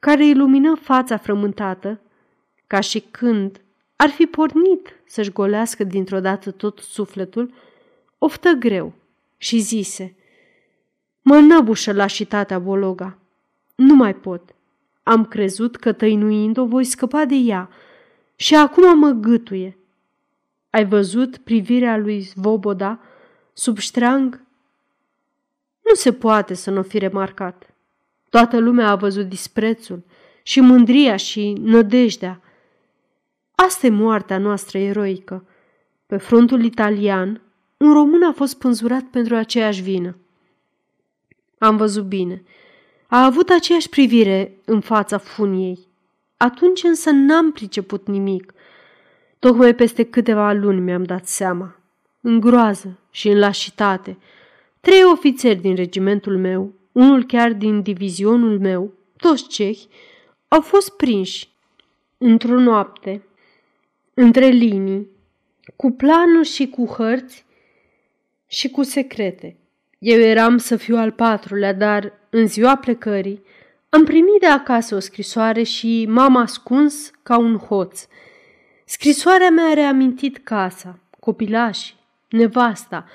care 0.00 0.26
ilumină 0.26 0.74
fața 0.74 1.16
frământată, 1.16 2.00
ca 2.66 2.80
și 2.80 3.00
când 3.00 3.60
ar 3.96 4.08
fi 4.08 4.26
pornit 4.26 5.00
să-și 5.04 5.32
golească 5.32 5.84
dintr-o 5.84 6.20
dată 6.20 6.50
tot 6.50 6.78
sufletul, 6.78 7.52
oftă 8.18 8.50
greu 8.50 8.92
și 9.36 9.58
zise 9.58 10.17
Mă 11.22 11.38
năbușă 11.38 11.92
lașitatea 11.92 12.58
Bologa. 12.58 13.18
Nu 13.74 13.94
mai 13.94 14.14
pot. 14.14 14.54
Am 15.02 15.24
crezut 15.24 15.76
că 15.76 15.92
tăinuind-o 15.92 16.66
voi 16.66 16.84
scăpa 16.84 17.24
de 17.24 17.34
ea 17.34 17.68
și 18.36 18.54
acum 18.54 18.98
mă 18.98 19.10
gâtuie. 19.10 19.78
Ai 20.70 20.86
văzut 20.86 21.36
privirea 21.36 21.96
lui 21.96 22.22
Svoboda 22.22 23.00
sub 23.52 23.78
ștreang? 23.78 24.42
Nu 25.88 25.94
se 25.94 26.12
poate 26.12 26.54
să 26.54 26.70
nu 26.70 26.82
fi 26.82 26.98
remarcat. 26.98 27.74
Toată 28.30 28.58
lumea 28.58 28.88
a 28.88 28.96
văzut 28.96 29.28
disprețul 29.28 30.04
și 30.42 30.60
mândria 30.60 31.16
și 31.16 31.52
nădejdea. 31.52 32.40
Asta 33.54 33.86
e 33.86 33.90
moartea 33.90 34.38
noastră 34.38 34.78
eroică. 34.78 35.46
Pe 36.06 36.16
frontul 36.16 36.64
italian, 36.64 37.40
un 37.76 37.92
român 37.92 38.22
a 38.22 38.32
fost 38.32 38.58
pânzurat 38.58 39.02
pentru 39.02 39.34
aceeași 39.34 39.82
vină. 39.82 40.16
Am 41.58 41.76
văzut 41.76 42.04
bine. 42.04 42.42
A 43.06 43.24
avut 43.24 43.48
aceeași 43.48 43.88
privire 43.88 44.58
în 44.64 44.80
fața 44.80 45.18
funiei. 45.18 45.78
Atunci 46.36 46.82
însă 46.82 47.10
n-am 47.10 47.52
priceput 47.52 48.06
nimic. 48.06 48.54
Tocmai 49.38 49.74
peste 49.74 50.02
câteva 50.02 50.52
luni 50.52 50.80
mi-am 50.80 51.02
dat 51.02 51.26
seama. 51.26 51.76
În 52.20 52.40
groază 52.40 52.98
și 53.10 53.28
în 53.28 53.38
lașitate. 53.38 54.16
Trei 54.80 55.04
ofițeri 55.04 55.60
din 55.60 55.74
regimentul 55.74 56.38
meu, 56.38 56.72
unul 56.92 57.24
chiar 57.24 57.52
din 57.52 57.82
divizionul 57.82 58.58
meu, 58.58 58.92
toți 59.16 59.48
cehi, 59.48 59.88
au 60.48 60.60
fost 60.60 60.96
prinși 60.96 61.48
într-o 62.18 62.60
noapte, 62.60 63.22
între 64.14 64.46
linii, 64.46 65.08
cu 65.76 65.90
planuri 65.90 66.48
și 66.48 66.68
cu 66.68 66.86
hărți 66.86 67.44
și 68.46 68.70
cu 68.70 68.82
secrete. 68.82 69.56
Eu 69.98 70.20
eram 70.20 70.58
să 70.58 70.76
fiu 70.76 70.96
al 70.96 71.10
patrulea, 71.10 71.72
dar 71.72 72.12
în 72.30 72.46
ziua 72.46 72.76
plecării 72.76 73.42
am 73.90 74.04
primit 74.04 74.40
de 74.40 74.46
acasă 74.46 74.94
o 74.94 74.98
scrisoare 74.98 75.62
și 75.62 76.06
m-am 76.08 76.36
ascuns 76.36 77.10
ca 77.22 77.38
un 77.38 77.56
hoț. 77.56 78.06
Scrisoarea 78.84 79.50
mea 79.50 79.64
a 79.64 79.72
reamintit 79.72 80.38
casa, 80.38 80.98
copilașii, 81.20 81.96
nevasta. 82.28 83.06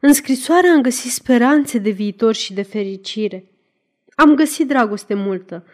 În 0.00 0.12
scrisoare 0.12 0.66
am 0.66 0.82
găsit 0.82 1.10
speranțe 1.10 1.78
de 1.78 1.90
viitor 1.90 2.34
și 2.34 2.52
de 2.52 2.62
fericire. 2.62 3.44
Am 4.14 4.34
găsit 4.34 4.68
dragoste 4.68 5.14
multă, 5.14 5.66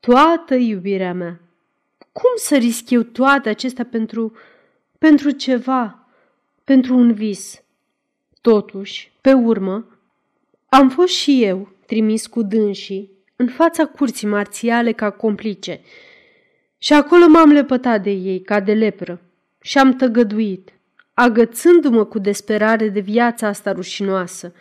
toată 0.00 0.54
iubirea 0.54 1.14
mea. 1.14 1.40
Cum 2.12 2.30
să 2.36 2.56
risc 2.56 2.90
eu 2.90 3.02
toate 3.02 3.48
acestea 3.48 3.84
pentru, 3.84 4.36
pentru 4.98 5.30
ceva, 5.30 6.08
pentru 6.64 6.96
un 6.96 7.12
vis? 7.12 7.62
Totuși, 8.52 9.12
pe 9.20 9.32
urmă, 9.32 9.86
am 10.68 10.88
fost 10.90 11.14
și 11.14 11.44
eu 11.44 11.68
trimis 11.86 12.26
cu 12.26 12.42
dânsii 12.42 13.10
în 13.36 13.48
fața 13.48 13.86
curții 13.86 14.26
marțiale 14.26 14.92
ca 14.92 15.10
complice 15.10 15.80
și 16.78 16.92
acolo 16.92 17.28
m-am 17.28 17.50
lepătat 17.50 18.02
de 18.02 18.10
ei 18.10 18.40
ca 18.40 18.60
de 18.60 18.72
lepră 18.72 19.20
și 19.60 19.78
am 19.78 19.96
tăgăduit, 19.96 20.72
agățându-mă 21.14 22.04
cu 22.04 22.18
desperare 22.18 22.88
de 22.88 23.00
viața 23.00 23.46
asta 23.46 23.72
rușinoasă, 23.72 24.54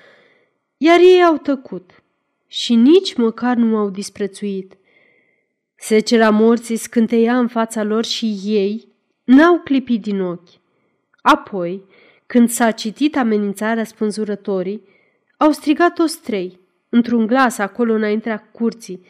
iar 0.77 0.99
ei 0.99 1.23
au 1.23 1.37
tăcut 1.37 2.03
și 2.47 2.75
nici 2.75 3.13
măcar 3.13 3.55
nu 3.55 3.65
m-au 3.65 3.89
disprețuit. 3.89 4.77
Secera 5.75 6.29
morții 6.29 6.77
scânteia 6.77 7.37
în 7.37 7.47
fața 7.47 7.83
lor 7.83 8.05
și 8.05 8.39
ei 8.43 8.87
n-au 9.23 9.59
clipit 9.59 10.01
din 10.01 10.21
ochi. 10.21 10.49
Apoi, 11.21 11.83
când 12.25 12.49
s-a 12.49 12.71
citit 12.71 13.15
amenințarea 13.17 13.83
spânzurătorii, 13.83 14.81
au 15.37 15.51
strigat 15.51 15.93
toți 15.93 16.21
trei, 16.21 16.59
într-un 16.89 17.27
glas 17.27 17.57
acolo 17.57 17.93
înaintea 17.93 18.49
curții. 18.51 19.05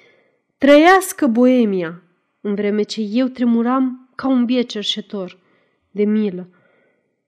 Trăiască 0.57 1.27
Boemia! 1.27 2.01
În 2.41 2.55
vreme 2.55 2.81
ce 2.81 3.01
eu 3.01 3.27
tremuram 3.27 4.09
ca 4.15 4.27
un 4.27 4.45
bie 4.45 4.61
cerșetor, 4.61 5.37
de 5.91 6.03
milă. 6.03 6.49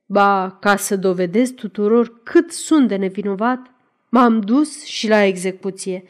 Ba, 0.06 0.58
ca 0.62 0.76
să 0.76 0.96
dovedesc 0.96 1.54
tuturor 1.54 2.24
cât 2.24 2.52
sunt 2.52 2.88
de 2.88 2.96
nevinovat, 2.96 3.72
m-am 4.10 4.40
dus 4.40 4.84
și 4.84 5.08
la 5.08 5.24
execuție. 5.24 6.04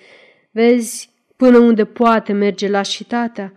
Vezi, 0.52 1.10
până 1.36 1.58
unde 1.58 1.86
poate 1.86 2.34
merge 2.34 2.70
lașitatea. 2.70 3.54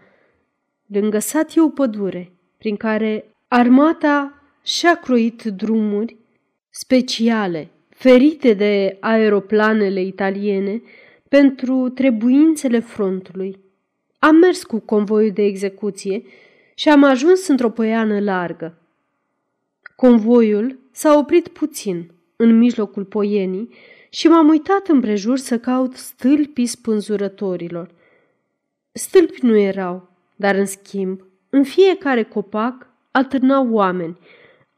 Lângă 0.86 1.18
sat 1.18 1.56
e 1.56 1.60
o 1.60 1.68
pădure, 1.68 2.32
prin 2.58 2.76
care 2.76 3.34
armata 3.48 4.39
și-a 4.62 4.94
croit 4.94 5.42
drumuri 5.42 6.16
speciale, 6.70 7.68
ferite 7.88 8.52
de 8.52 8.96
aeroplanele 9.00 10.02
italiene 10.02 10.82
pentru 11.28 11.88
trebuințele 11.88 12.78
frontului. 12.78 13.58
Am 14.18 14.36
mers 14.36 14.62
cu 14.62 14.78
convoiul 14.78 15.32
de 15.32 15.42
execuție 15.42 16.22
și 16.74 16.88
am 16.88 17.04
ajuns 17.04 17.46
într-o 17.46 17.70
poiană 17.70 18.20
largă. 18.20 18.78
Convoiul 19.96 20.78
s-a 20.90 21.18
oprit 21.18 21.48
puțin 21.48 22.10
în 22.36 22.58
mijlocul 22.58 23.04
poienii 23.04 23.74
și 24.10 24.28
m-am 24.28 24.48
uitat 24.48 24.88
împrejur 24.88 25.38
să 25.38 25.58
caut 25.58 25.96
stâlpii 25.96 26.66
spânzurătorilor. 26.66 27.90
Stâlpi 28.92 29.38
nu 29.42 29.56
erau, 29.56 30.08
dar 30.36 30.54
în 30.54 30.66
schimb, 30.66 31.24
în 31.50 31.64
fiecare 31.64 32.22
copac 32.22 32.86
alternau 33.10 33.68
oameni, 33.70 34.18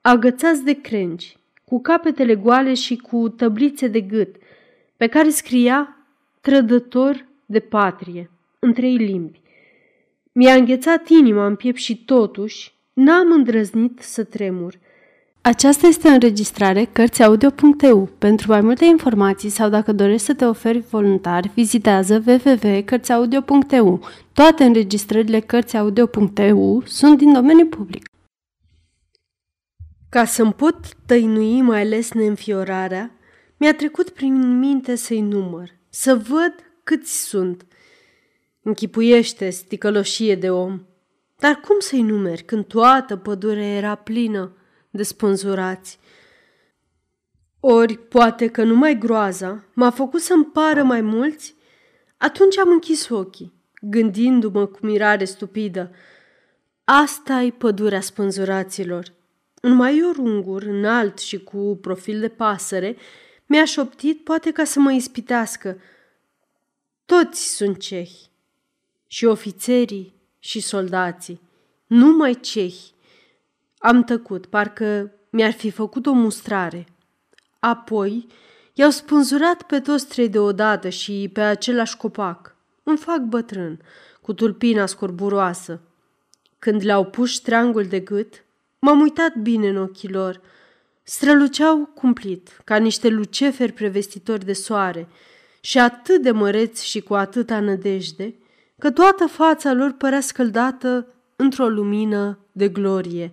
agățați 0.02 0.64
de 0.64 0.72
crengi, 0.72 1.36
cu 1.64 1.80
capetele 1.80 2.34
goale 2.34 2.74
și 2.74 2.96
cu 2.96 3.28
tăblițe 3.28 3.86
de 3.88 4.00
gât, 4.00 4.36
pe 4.96 5.06
care 5.06 5.28
scria 5.28 5.96
trădător 6.40 7.26
de 7.46 7.60
patrie, 7.60 8.30
în 8.58 8.72
trei 8.72 8.96
limbi. 8.96 9.40
Mi-a 10.32 10.54
înghețat 10.54 11.08
inima 11.08 11.46
în 11.46 11.56
piept 11.56 11.78
și 11.78 12.04
totuși 12.04 12.72
n-am 12.92 13.32
îndrăznit 13.32 14.00
să 14.00 14.24
tremur. 14.24 14.78
Aceasta 15.40 15.86
este 15.86 16.08
o 16.08 16.12
înregistrare 16.12 16.88
Cărțiaudio.eu. 16.92 18.08
Pentru 18.18 18.50
mai 18.50 18.60
multe 18.60 18.84
informații 18.84 19.48
sau 19.48 19.68
dacă 19.68 19.92
dorești 19.92 20.26
să 20.26 20.34
te 20.34 20.44
oferi 20.44 20.78
voluntar, 20.78 21.50
vizitează 21.54 22.22
www.cărțiaudio.eu. 22.26 24.00
Toate 24.32 24.64
înregistrările 24.64 25.40
Cărțiaudio.eu 25.40 26.82
sunt 26.86 27.18
din 27.18 27.32
domeniu 27.32 27.66
public. 27.66 28.11
Ca 30.12 30.24
să-mi 30.24 30.52
pot 30.52 30.76
tăinui 31.06 31.60
mai 31.60 31.80
ales 31.80 32.12
neînfiorarea, 32.12 33.10
mi-a 33.56 33.74
trecut 33.74 34.10
prin 34.10 34.58
minte 34.58 34.94
să-i 34.94 35.20
număr, 35.20 35.70
să 35.88 36.14
văd 36.14 36.54
câți 36.84 37.24
sunt. 37.28 37.66
Închipuiește 38.62 39.50
sticăloșie 39.50 40.34
de 40.34 40.50
om. 40.50 40.82
Dar 41.38 41.54
cum 41.54 41.76
să-i 41.78 42.02
numeri 42.02 42.42
când 42.42 42.64
toată 42.64 43.16
pădurea 43.16 43.76
era 43.76 43.94
plină 43.94 44.56
de 44.90 45.02
spânzurați? 45.02 45.98
Ori 47.60 47.98
poate 47.98 48.46
că 48.48 48.62
numai 48.62 48.98
groaza 48.98 49.64
m-a 49.74 49.90
făcut 49.90 50.20
să-mi 50.20 50.44
pară 50.44 50.82
mai 50.82 51.00
mulți? 51.00 51.54
Atunci 52.16 52.58
am 52.58 52.68
închis 52.68 53.08
ochii, 53.08 53.52
gândindu-mă 53.80 54.66
cu 54.66 54.78
mirare 54.82 55.24
stupidă. 55.24 55.90
asta 56.84 57.40
e 57.40 57.50
pădurea 57.50 58.00
spânzuraților. 58.00 59.20
Un 59.62 59.72
maior 59.72 60.16
ungur, 60.16 60.62
înalt 60.62 61.18
și 61.18 61.42
cu 61.42 61.78
profil 61.80 62.20
de 62.20 62.28
pasăre, 62.28 62.96
mi-a 63.46 63.64
șoptit 63.64 64.24
poate 64.24 64.52
ca 64.52 64.64
să 64.64 64.78
mă 64.78 64.92
ispitească. 64.92 65.80
Toți 67.04 67.54
sunt 67.56 67.78
cehi, 67.78 68.30
și 69.06 69.24
ofițerii 69.24 70.14
și 70.38 70.60
soldații, 70.60 71.40
numai 71.86 72.40
cehi. 72.40 72.92
Am 73.78 74.04
tăcut, 74.04 74.46
parcă 74.46 75.12
mi-ar 75.30 75.52
fi 75.52 75.70
făcut 75.70 76.06
o 76.06 76.12
mustrare. 76.12 76.86
Apoi 77.58 78.26
i-au 78.72 78.90
spânzurat 78.90 79.62
pe 79.62 79.80
toți 79.80 80.06
trei 80.06 80.28
deodată 80.28 80.88
și 80.88 81.30
pe 81.32 81.40
același 81.40 81.96
copac, 81.96 82.56
un 82.82 82.96
fac 82.96 83.20
bătrân, 83.20 83.80
cu 84.20 84.32
tulpina 84.32 84.86
scorburoasă. 84.86 85.80
Când 86.58 86.84
le-au 86.84 87.04
pus 87.04 87.30
ștreangul 87.30 87.84
de 87.84 88.00
gât, 88.00 88.44
M-am 88.84 89.00
uitat 89.00 89.34
bine 89.36 89.68
în 89.68 89.76
ochii 89.76 90.08
lor. 90.08 90.40
Străluceau 91.02 91.90
cumplit, 91.94 92.60
ca 92.64 92.76
niște 92.76 93.08
luceferi 93.08 93.72
prevestitori 93.72 94.44
de 94.44 94.52
soare, 94.52 95.08
și 95.60 95.78
atât 95.78 96.22
de 96.22 96.30
măreți 96.30 96.86
și 96.86 97.00
cu 97.00 97.14
atâta 97.14 97.60
nădejde, 97.60 98.34
că 98.78 98.90
toată 98.90 99.26
fața 99.26 99.72
lor 99.72 99.92
părea 99.92 100.20
scăldată 100.20 101.06
într-o 101.36 101.68
lumină 101.68 102.38
de 102.52 102.68
glorie. 102.68 103.32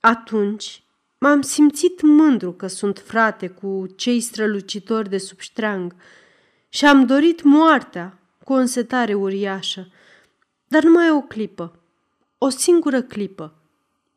Atunci 0.00 0.82
m-am 1.18 1.40
simțit 1.40 2.02
mândru 2.02 2.52
că 2.52 2.66
sunt 2.66 2.98
frate 2.98 3.48
cu 3.48 3.86
cei 3.96 4.20
strălucitori 4.20 5.08
de 5.08 5.18
sub 5.18 5.38
ștreang 5.38 5.94
și 6.68 6.86
am 6.86 7.06
dorit 7.06 7.42
moartea 7.42 8.18
cu 8.44 8.52
o 8.52 8.56
însetare 8.56 9.14
uriașă, 9.14 9.88
dar 10.64 10.82
numai 10.82 11.10
o 11.10 11.20
clipă, 11.20 11.78
o 12.38 12.48
singură 12.48 13.02
clipă. 13.02 13.57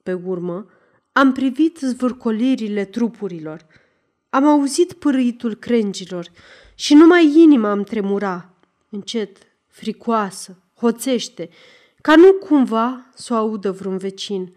Pe 0.03 0.13
urmă, 0.13 0.65
am 1.11 1.31
privit 1.31 1.77
zvârcolirile 1.77 2.85
trupurilor. 2.85 3.65
Am 4.29 4.45
auzit 4.45 4.93
pârâitul 4.93 5.55
crengilor 5.55 6.27
și 6.75 6.93
numai 6.93 7.33
inima 7.35 7.71
îmi 7.71 7.83
tremura, 7.83 8.49
încet, 8.89 9.37
fricoasă, 9.67 10.57
hoțește, 10.75 11.49
ca 12.01 12.15
nu 12.15 12.33
cumva 12.33 13.09
să 13.15 13.33
o 13.33 13.37
audă 13.37 13.71
vreun 13.71 13.97
vecin. 13.97 14.55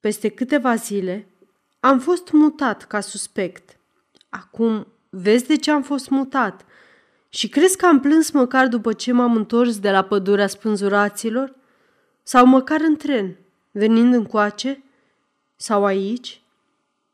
Peste 0.00 0.28
câteva 0.28 0.74
zile 0.74 1.28
am 1.80 1.98
fost 1.98 2.30
mutat 2.30 2.84
ca 2.84 3.00
suspect. 3.00 3.76
Acum 4.28 4.86
vezi 5.10 5.46
de 5.46 5.56
ce 5.56 5.70
am 5.70 5.82
fost 5.82 6.08
mutat? 6.08 6.64
Și 7.28 7.48
crezi 7.48 7.76
că 7.76 7.86
am 7.86 8.00
plâns 8.00 8.30
măcar 8.30 8.68
după 8.68 8.92
ce 8.92 9.12
m-am 9.12 9.36
întors 9.36 9.78
de 9.78 9.90
la 9.90 10.02
pădurea 10.02 10.46
spânzuraților? 10.46 11.54
Sau 12.22 12.46
măcar 12.46 12.80
în 12.80 12.96
tren, 12.96 13.36
venind 13.72 14.14
încoace? 14.14 14.84
Sau 15.56 15.84
aici? 15.84 16.42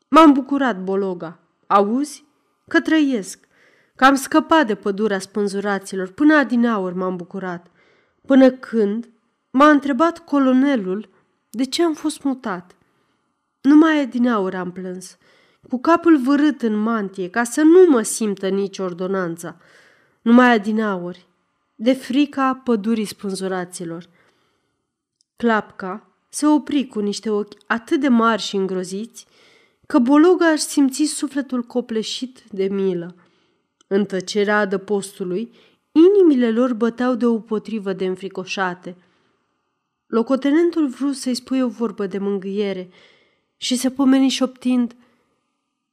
M-am 0.07 0.33
bucurat, 0.33 0.83
Bologa. 0.83 1.39
Auzi? 1.67 2.25
Că 2.67 2.81
trăiesc. 2.81 3.47
Că 3.95 4.05
am 4.05 4.15
scăpat 4.15 4.67
de 4.67 4.75
pădurea 4.75 5.19
spânzuraților. 5.19 6.11
Până 6.11 6.35
adinaur 6.35 6.93
m-am 6.93 7.15
bucurat. 7.15 7.67
Până 8.25 8.51
când 8.51 9.09
m-a 9.51 9.69
întrebat 9.69 10.19
colonelul 10.19 11.09
de 11.49 11.63
ce 11.63 11.83
am 11.83 11.93
fost 11.93 12.23
mutat. 12.23 12.75
Numai 13.61 13.99
adinaur 14.01 14.55
am 14.55 14.71
plâns, 14.71 15.17
cu 15.69 15.79
capul 15.79 16.17
vârât 16.17 16.61
în 16.61 16.75
mantie, 16.75 17.29
ca 17.29 17.43
să 17.43 17.61
nu 17.61 17.85
mă 17.89 18.01
simtă 18.01 18.47
nici 18.47 18.77
ordonanța. 18.77 19.57
Numai 20.21 20.53
adinauri, 20.53 21.27
de 21.75 21.93
frica 21.93 22.61
pădurii 22.63 23.05
spânzuraților. 23.05 24.05
Clapca 25.35 26.08
se 26.29 26.47
opri 26.47 26.87
cu 26.87 26.99
niște 26.99 27.29
ochi 27.29 27.53
atât 27.67 27.99
de 27.99 28.07
mari 28.07 28.41
și 28.41 28.55
îngroziți 28.55 29.27
că 29.87 29.99
Bologa 29.99 30.47
aș 30.47 30.59
simți 30.59 31.03
sufletul 31.03 31.63
copleșit 31.63 32.43
de 32.51 32.67
milă. 32.67 33.15
În 33.87 34.05
tăcerea 34.05 34.59
adăpostului, 34.59 35.51
inimile 35.91 36.51
lor 36.51 36.73
băteau 36.73 37.15
de 37.15 37.25
o 37.25 37.39
potrivă 37.39 37.93
de 37.93 38.05
înfricoșate. 38.05 38.95
Locotenentul 40.07 40.87
vrut 40.87 41.15
să-i 41.15 41.35
spui 41.35 41.61
o 41.61 41.67
vorbă 41.67 42.07
de 42.07 42.17
mângâiere 42.17 42.89
și 43.57 43.75
se 43.75 43.91
pomeni 43.91 44.29
șoptind, 44.29 44.95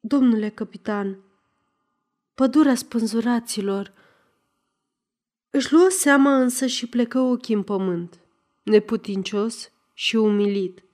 Domnule 0.00 0.48
capitan, 0.48 1.18
pădurea 2.34 2.74
spânzuraților. 2.74 3.92
Își 5.50 5.72
luă 5.72 5.88
seama 5.88 6.40
însă 6.40 6.66
și 6.66 6.86
plecă 6.86 7.18
ochii 7.18 7.54
în 7.54 7.62
pământ, 7.62 8.20
neputincios 8.62 9.70
și 9.98 10.16
umilit. 10.16 10.84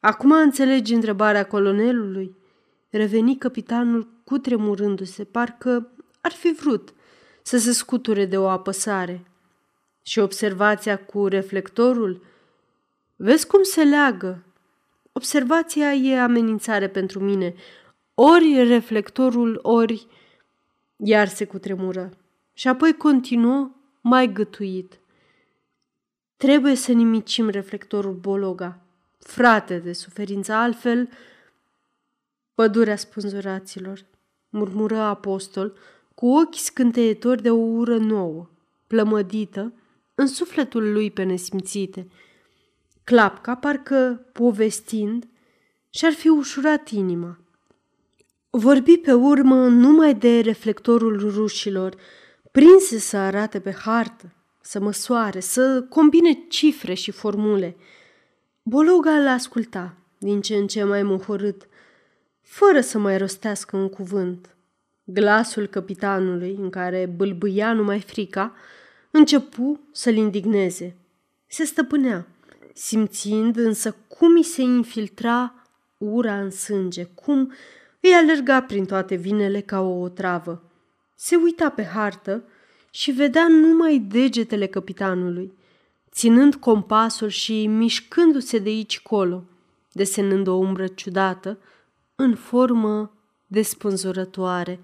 Acum 0.00 0.32
înțelegi 0.32 0.94
întrebarea 0.94 1.46
colonelului? 1.46 2.36
Reveni 2.90 3.36
capitanul 3.36 4.08
cu 4.24 4.38
tremurându-se, 4.38 5.24
parcă 5.24 5.90
ar 6.20 6.32
fi 6.32 6.52
vrut 6.52 6.94
să 7.42 7.58
se 7.58 7.72
scuture 7.72 8.24
de 8.24 8.38
o 8.38 8.48
apăsare. 8.48 9.30
Și 10.02 10.18
observația 10.18 10.98
cu 10.98 11.26
reflectorul? 11.26 12.24
Vezi 13.16 13.46
cum 13.46 13.62
se 13.62 13.82
leagă? 13.82 14.44
Observația 15.12 15.92
e 15.92 16.20
amenințare 16.20 16.88
pentru 16.88 17.20
mine. 17.20 17.54
Ori 18.14 18.66
reflectorul, 18.68 19.58
ori... 19.62 20.06
Iar 20.96 21.28
se 21.28 21.44
cutremură. 21.44 22.10
Și 22.52 22.68
apoi 22.68 22.96
continuă 22.96 23.70
mai 24.00 24.32
gătuit. 24.32 25.00
Trebuie 26.36 26.74
să 26.74 26.92
nimicim 26.92 27.48
reflectorul 27.48 28.12
Bologa. 28.12 28.80
Frate 29.18 29.78
de 29.78 29.92
suferință, 29.92 30.52
altfel, 30.52 31.08
pădurea 32.54 32.96
spânzuraților. 32.96 34.04
murmură 34.48 34.96
apostol, 34.96 35.76
cu 36.14 36.26
ochi 36.26 36.54
scânteietori 36.54 37.42
de 37.42 37.50
o 37.50 37.56
ură 37.56 37.96
nouă, 37.96 38.48
plămădită, 38.86 39.72
în 40.14 40.26
sufletul 40.26 40.92
lui 40.92 41.10
pe 41.10 41.22
nesimțite. 41.22 42.08
Clapca, 43.04 43.54
parcă 43.54 44.26
povestind, 44.32 45.28
și-ar 45.90 46.12
fi 46.12 46.28
ușurat 46.28 46.88
inima. 46.88 47.38
Vorbi 48.50 48.96
pe 48.96 49.12
urmă 49.12 49.66
numai 49.66 50.14
de 50.14 50.40
reflectorul 50.40 51.18
rușilor, 51.18 51.94
prinse 52.52 52.98
să 52.98 53.16
arate 53.16 53.60
pe 53.60 53.72
hartă, 53.72 54.35
să 54.66 54.80
măsoare, 54.80 55.40
să 55.40 55.82
combine 55.88 56.32
cifre 56.48 56.94
și 56.94 57.10
formule. 57.10 57.76
Bologa 58.62 59.10
îl 59.10 59.26
asculta, 59.26 59.94
din 60.18 60.40
ce 60.40 60.54
în 60.54 60.66
ce 60.66 60.84
mai 60.84 61.02
mohorât, 61.02 61.68
fără 62.42 62.80
să 62.80 62.98
mai 62.98 63.18
rostească 63.18 63.76
un 63.76 63.88
cuvânt. 63.88 64.56
Glasul 65.04 65.66
capitanului, 65.66 66.56
în 66.60 66.70
care 66.70 67.12
bâlbâia 67.16 67.72
numai 67.72 68.00
frica, 68.00 68.54
începu 69.10 69.80
să-l 69.92 70.14
indigneze. 70.14 70.96
Se 71.46 71.64
stăpânea, 71.64 72.26
simțind 72.74 73.56
însă 73.56 73.96
cum 74.08 74.34
îi 74.34 74.42
se 74.42 74.62
infiltra 74.62 75.54
ura 75.98 76.40
în 76.40 76.50
sânge, 76.50 77.04
cum 77.04 77.52
îi 78.00 78.12
alerga 78.12 78.62
prin 78.62 78.84
toate 78.84 79.14
vinele 79.14 79.60
ca 79.60 79.80
o 79.80 80.00
otravă. 80.00 80.70
Se 81.14 81.36
uita 81.36 81.70
pe 81.70 81.84
hartă 81.84 82.44
și 82.96 83.10
vedea 83.10 83.48
numai 83.48 83.98
degetele 83.98 84.66
capitanului, 84.66 85.52
ținând 86.10 86.54
compasul 86.54 87.28
și 87.28 87.66
mișcându-se 87.66 88.58
de 88.58 88.68
aici 88.68 89.00
colo, 89.00 89.44
desenând 89.92 90.46
o 90.46 90.54
umbră 90.54 90.86
ciudată, 90.86 91.58
în 92.14 92.34
formă 92.34 93.12
despânzurătoare. 93.46 94.80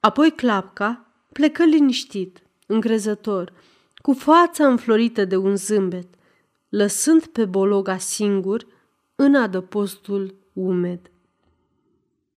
Apoi 0.00 0.30
clapca 0.30 1.06
plecă 1.32 1.64
liniștit, 1.64 2.42
încrezător, 2.66 3.52
cu 3.94 4.12
fața 4.12 4.66
înflorită 4.66 5.24
de 5.24 5.36
un 5.36 5.56
zâmbet, 5.56 6.08
lăsând 6.68 7.26
pe 7.26 7.44
Bologa 7.44 7.98
singur 7.98 8.66
în 9.14 9.34
adăpostul 9.34 10.34
umed. 10.52 11.10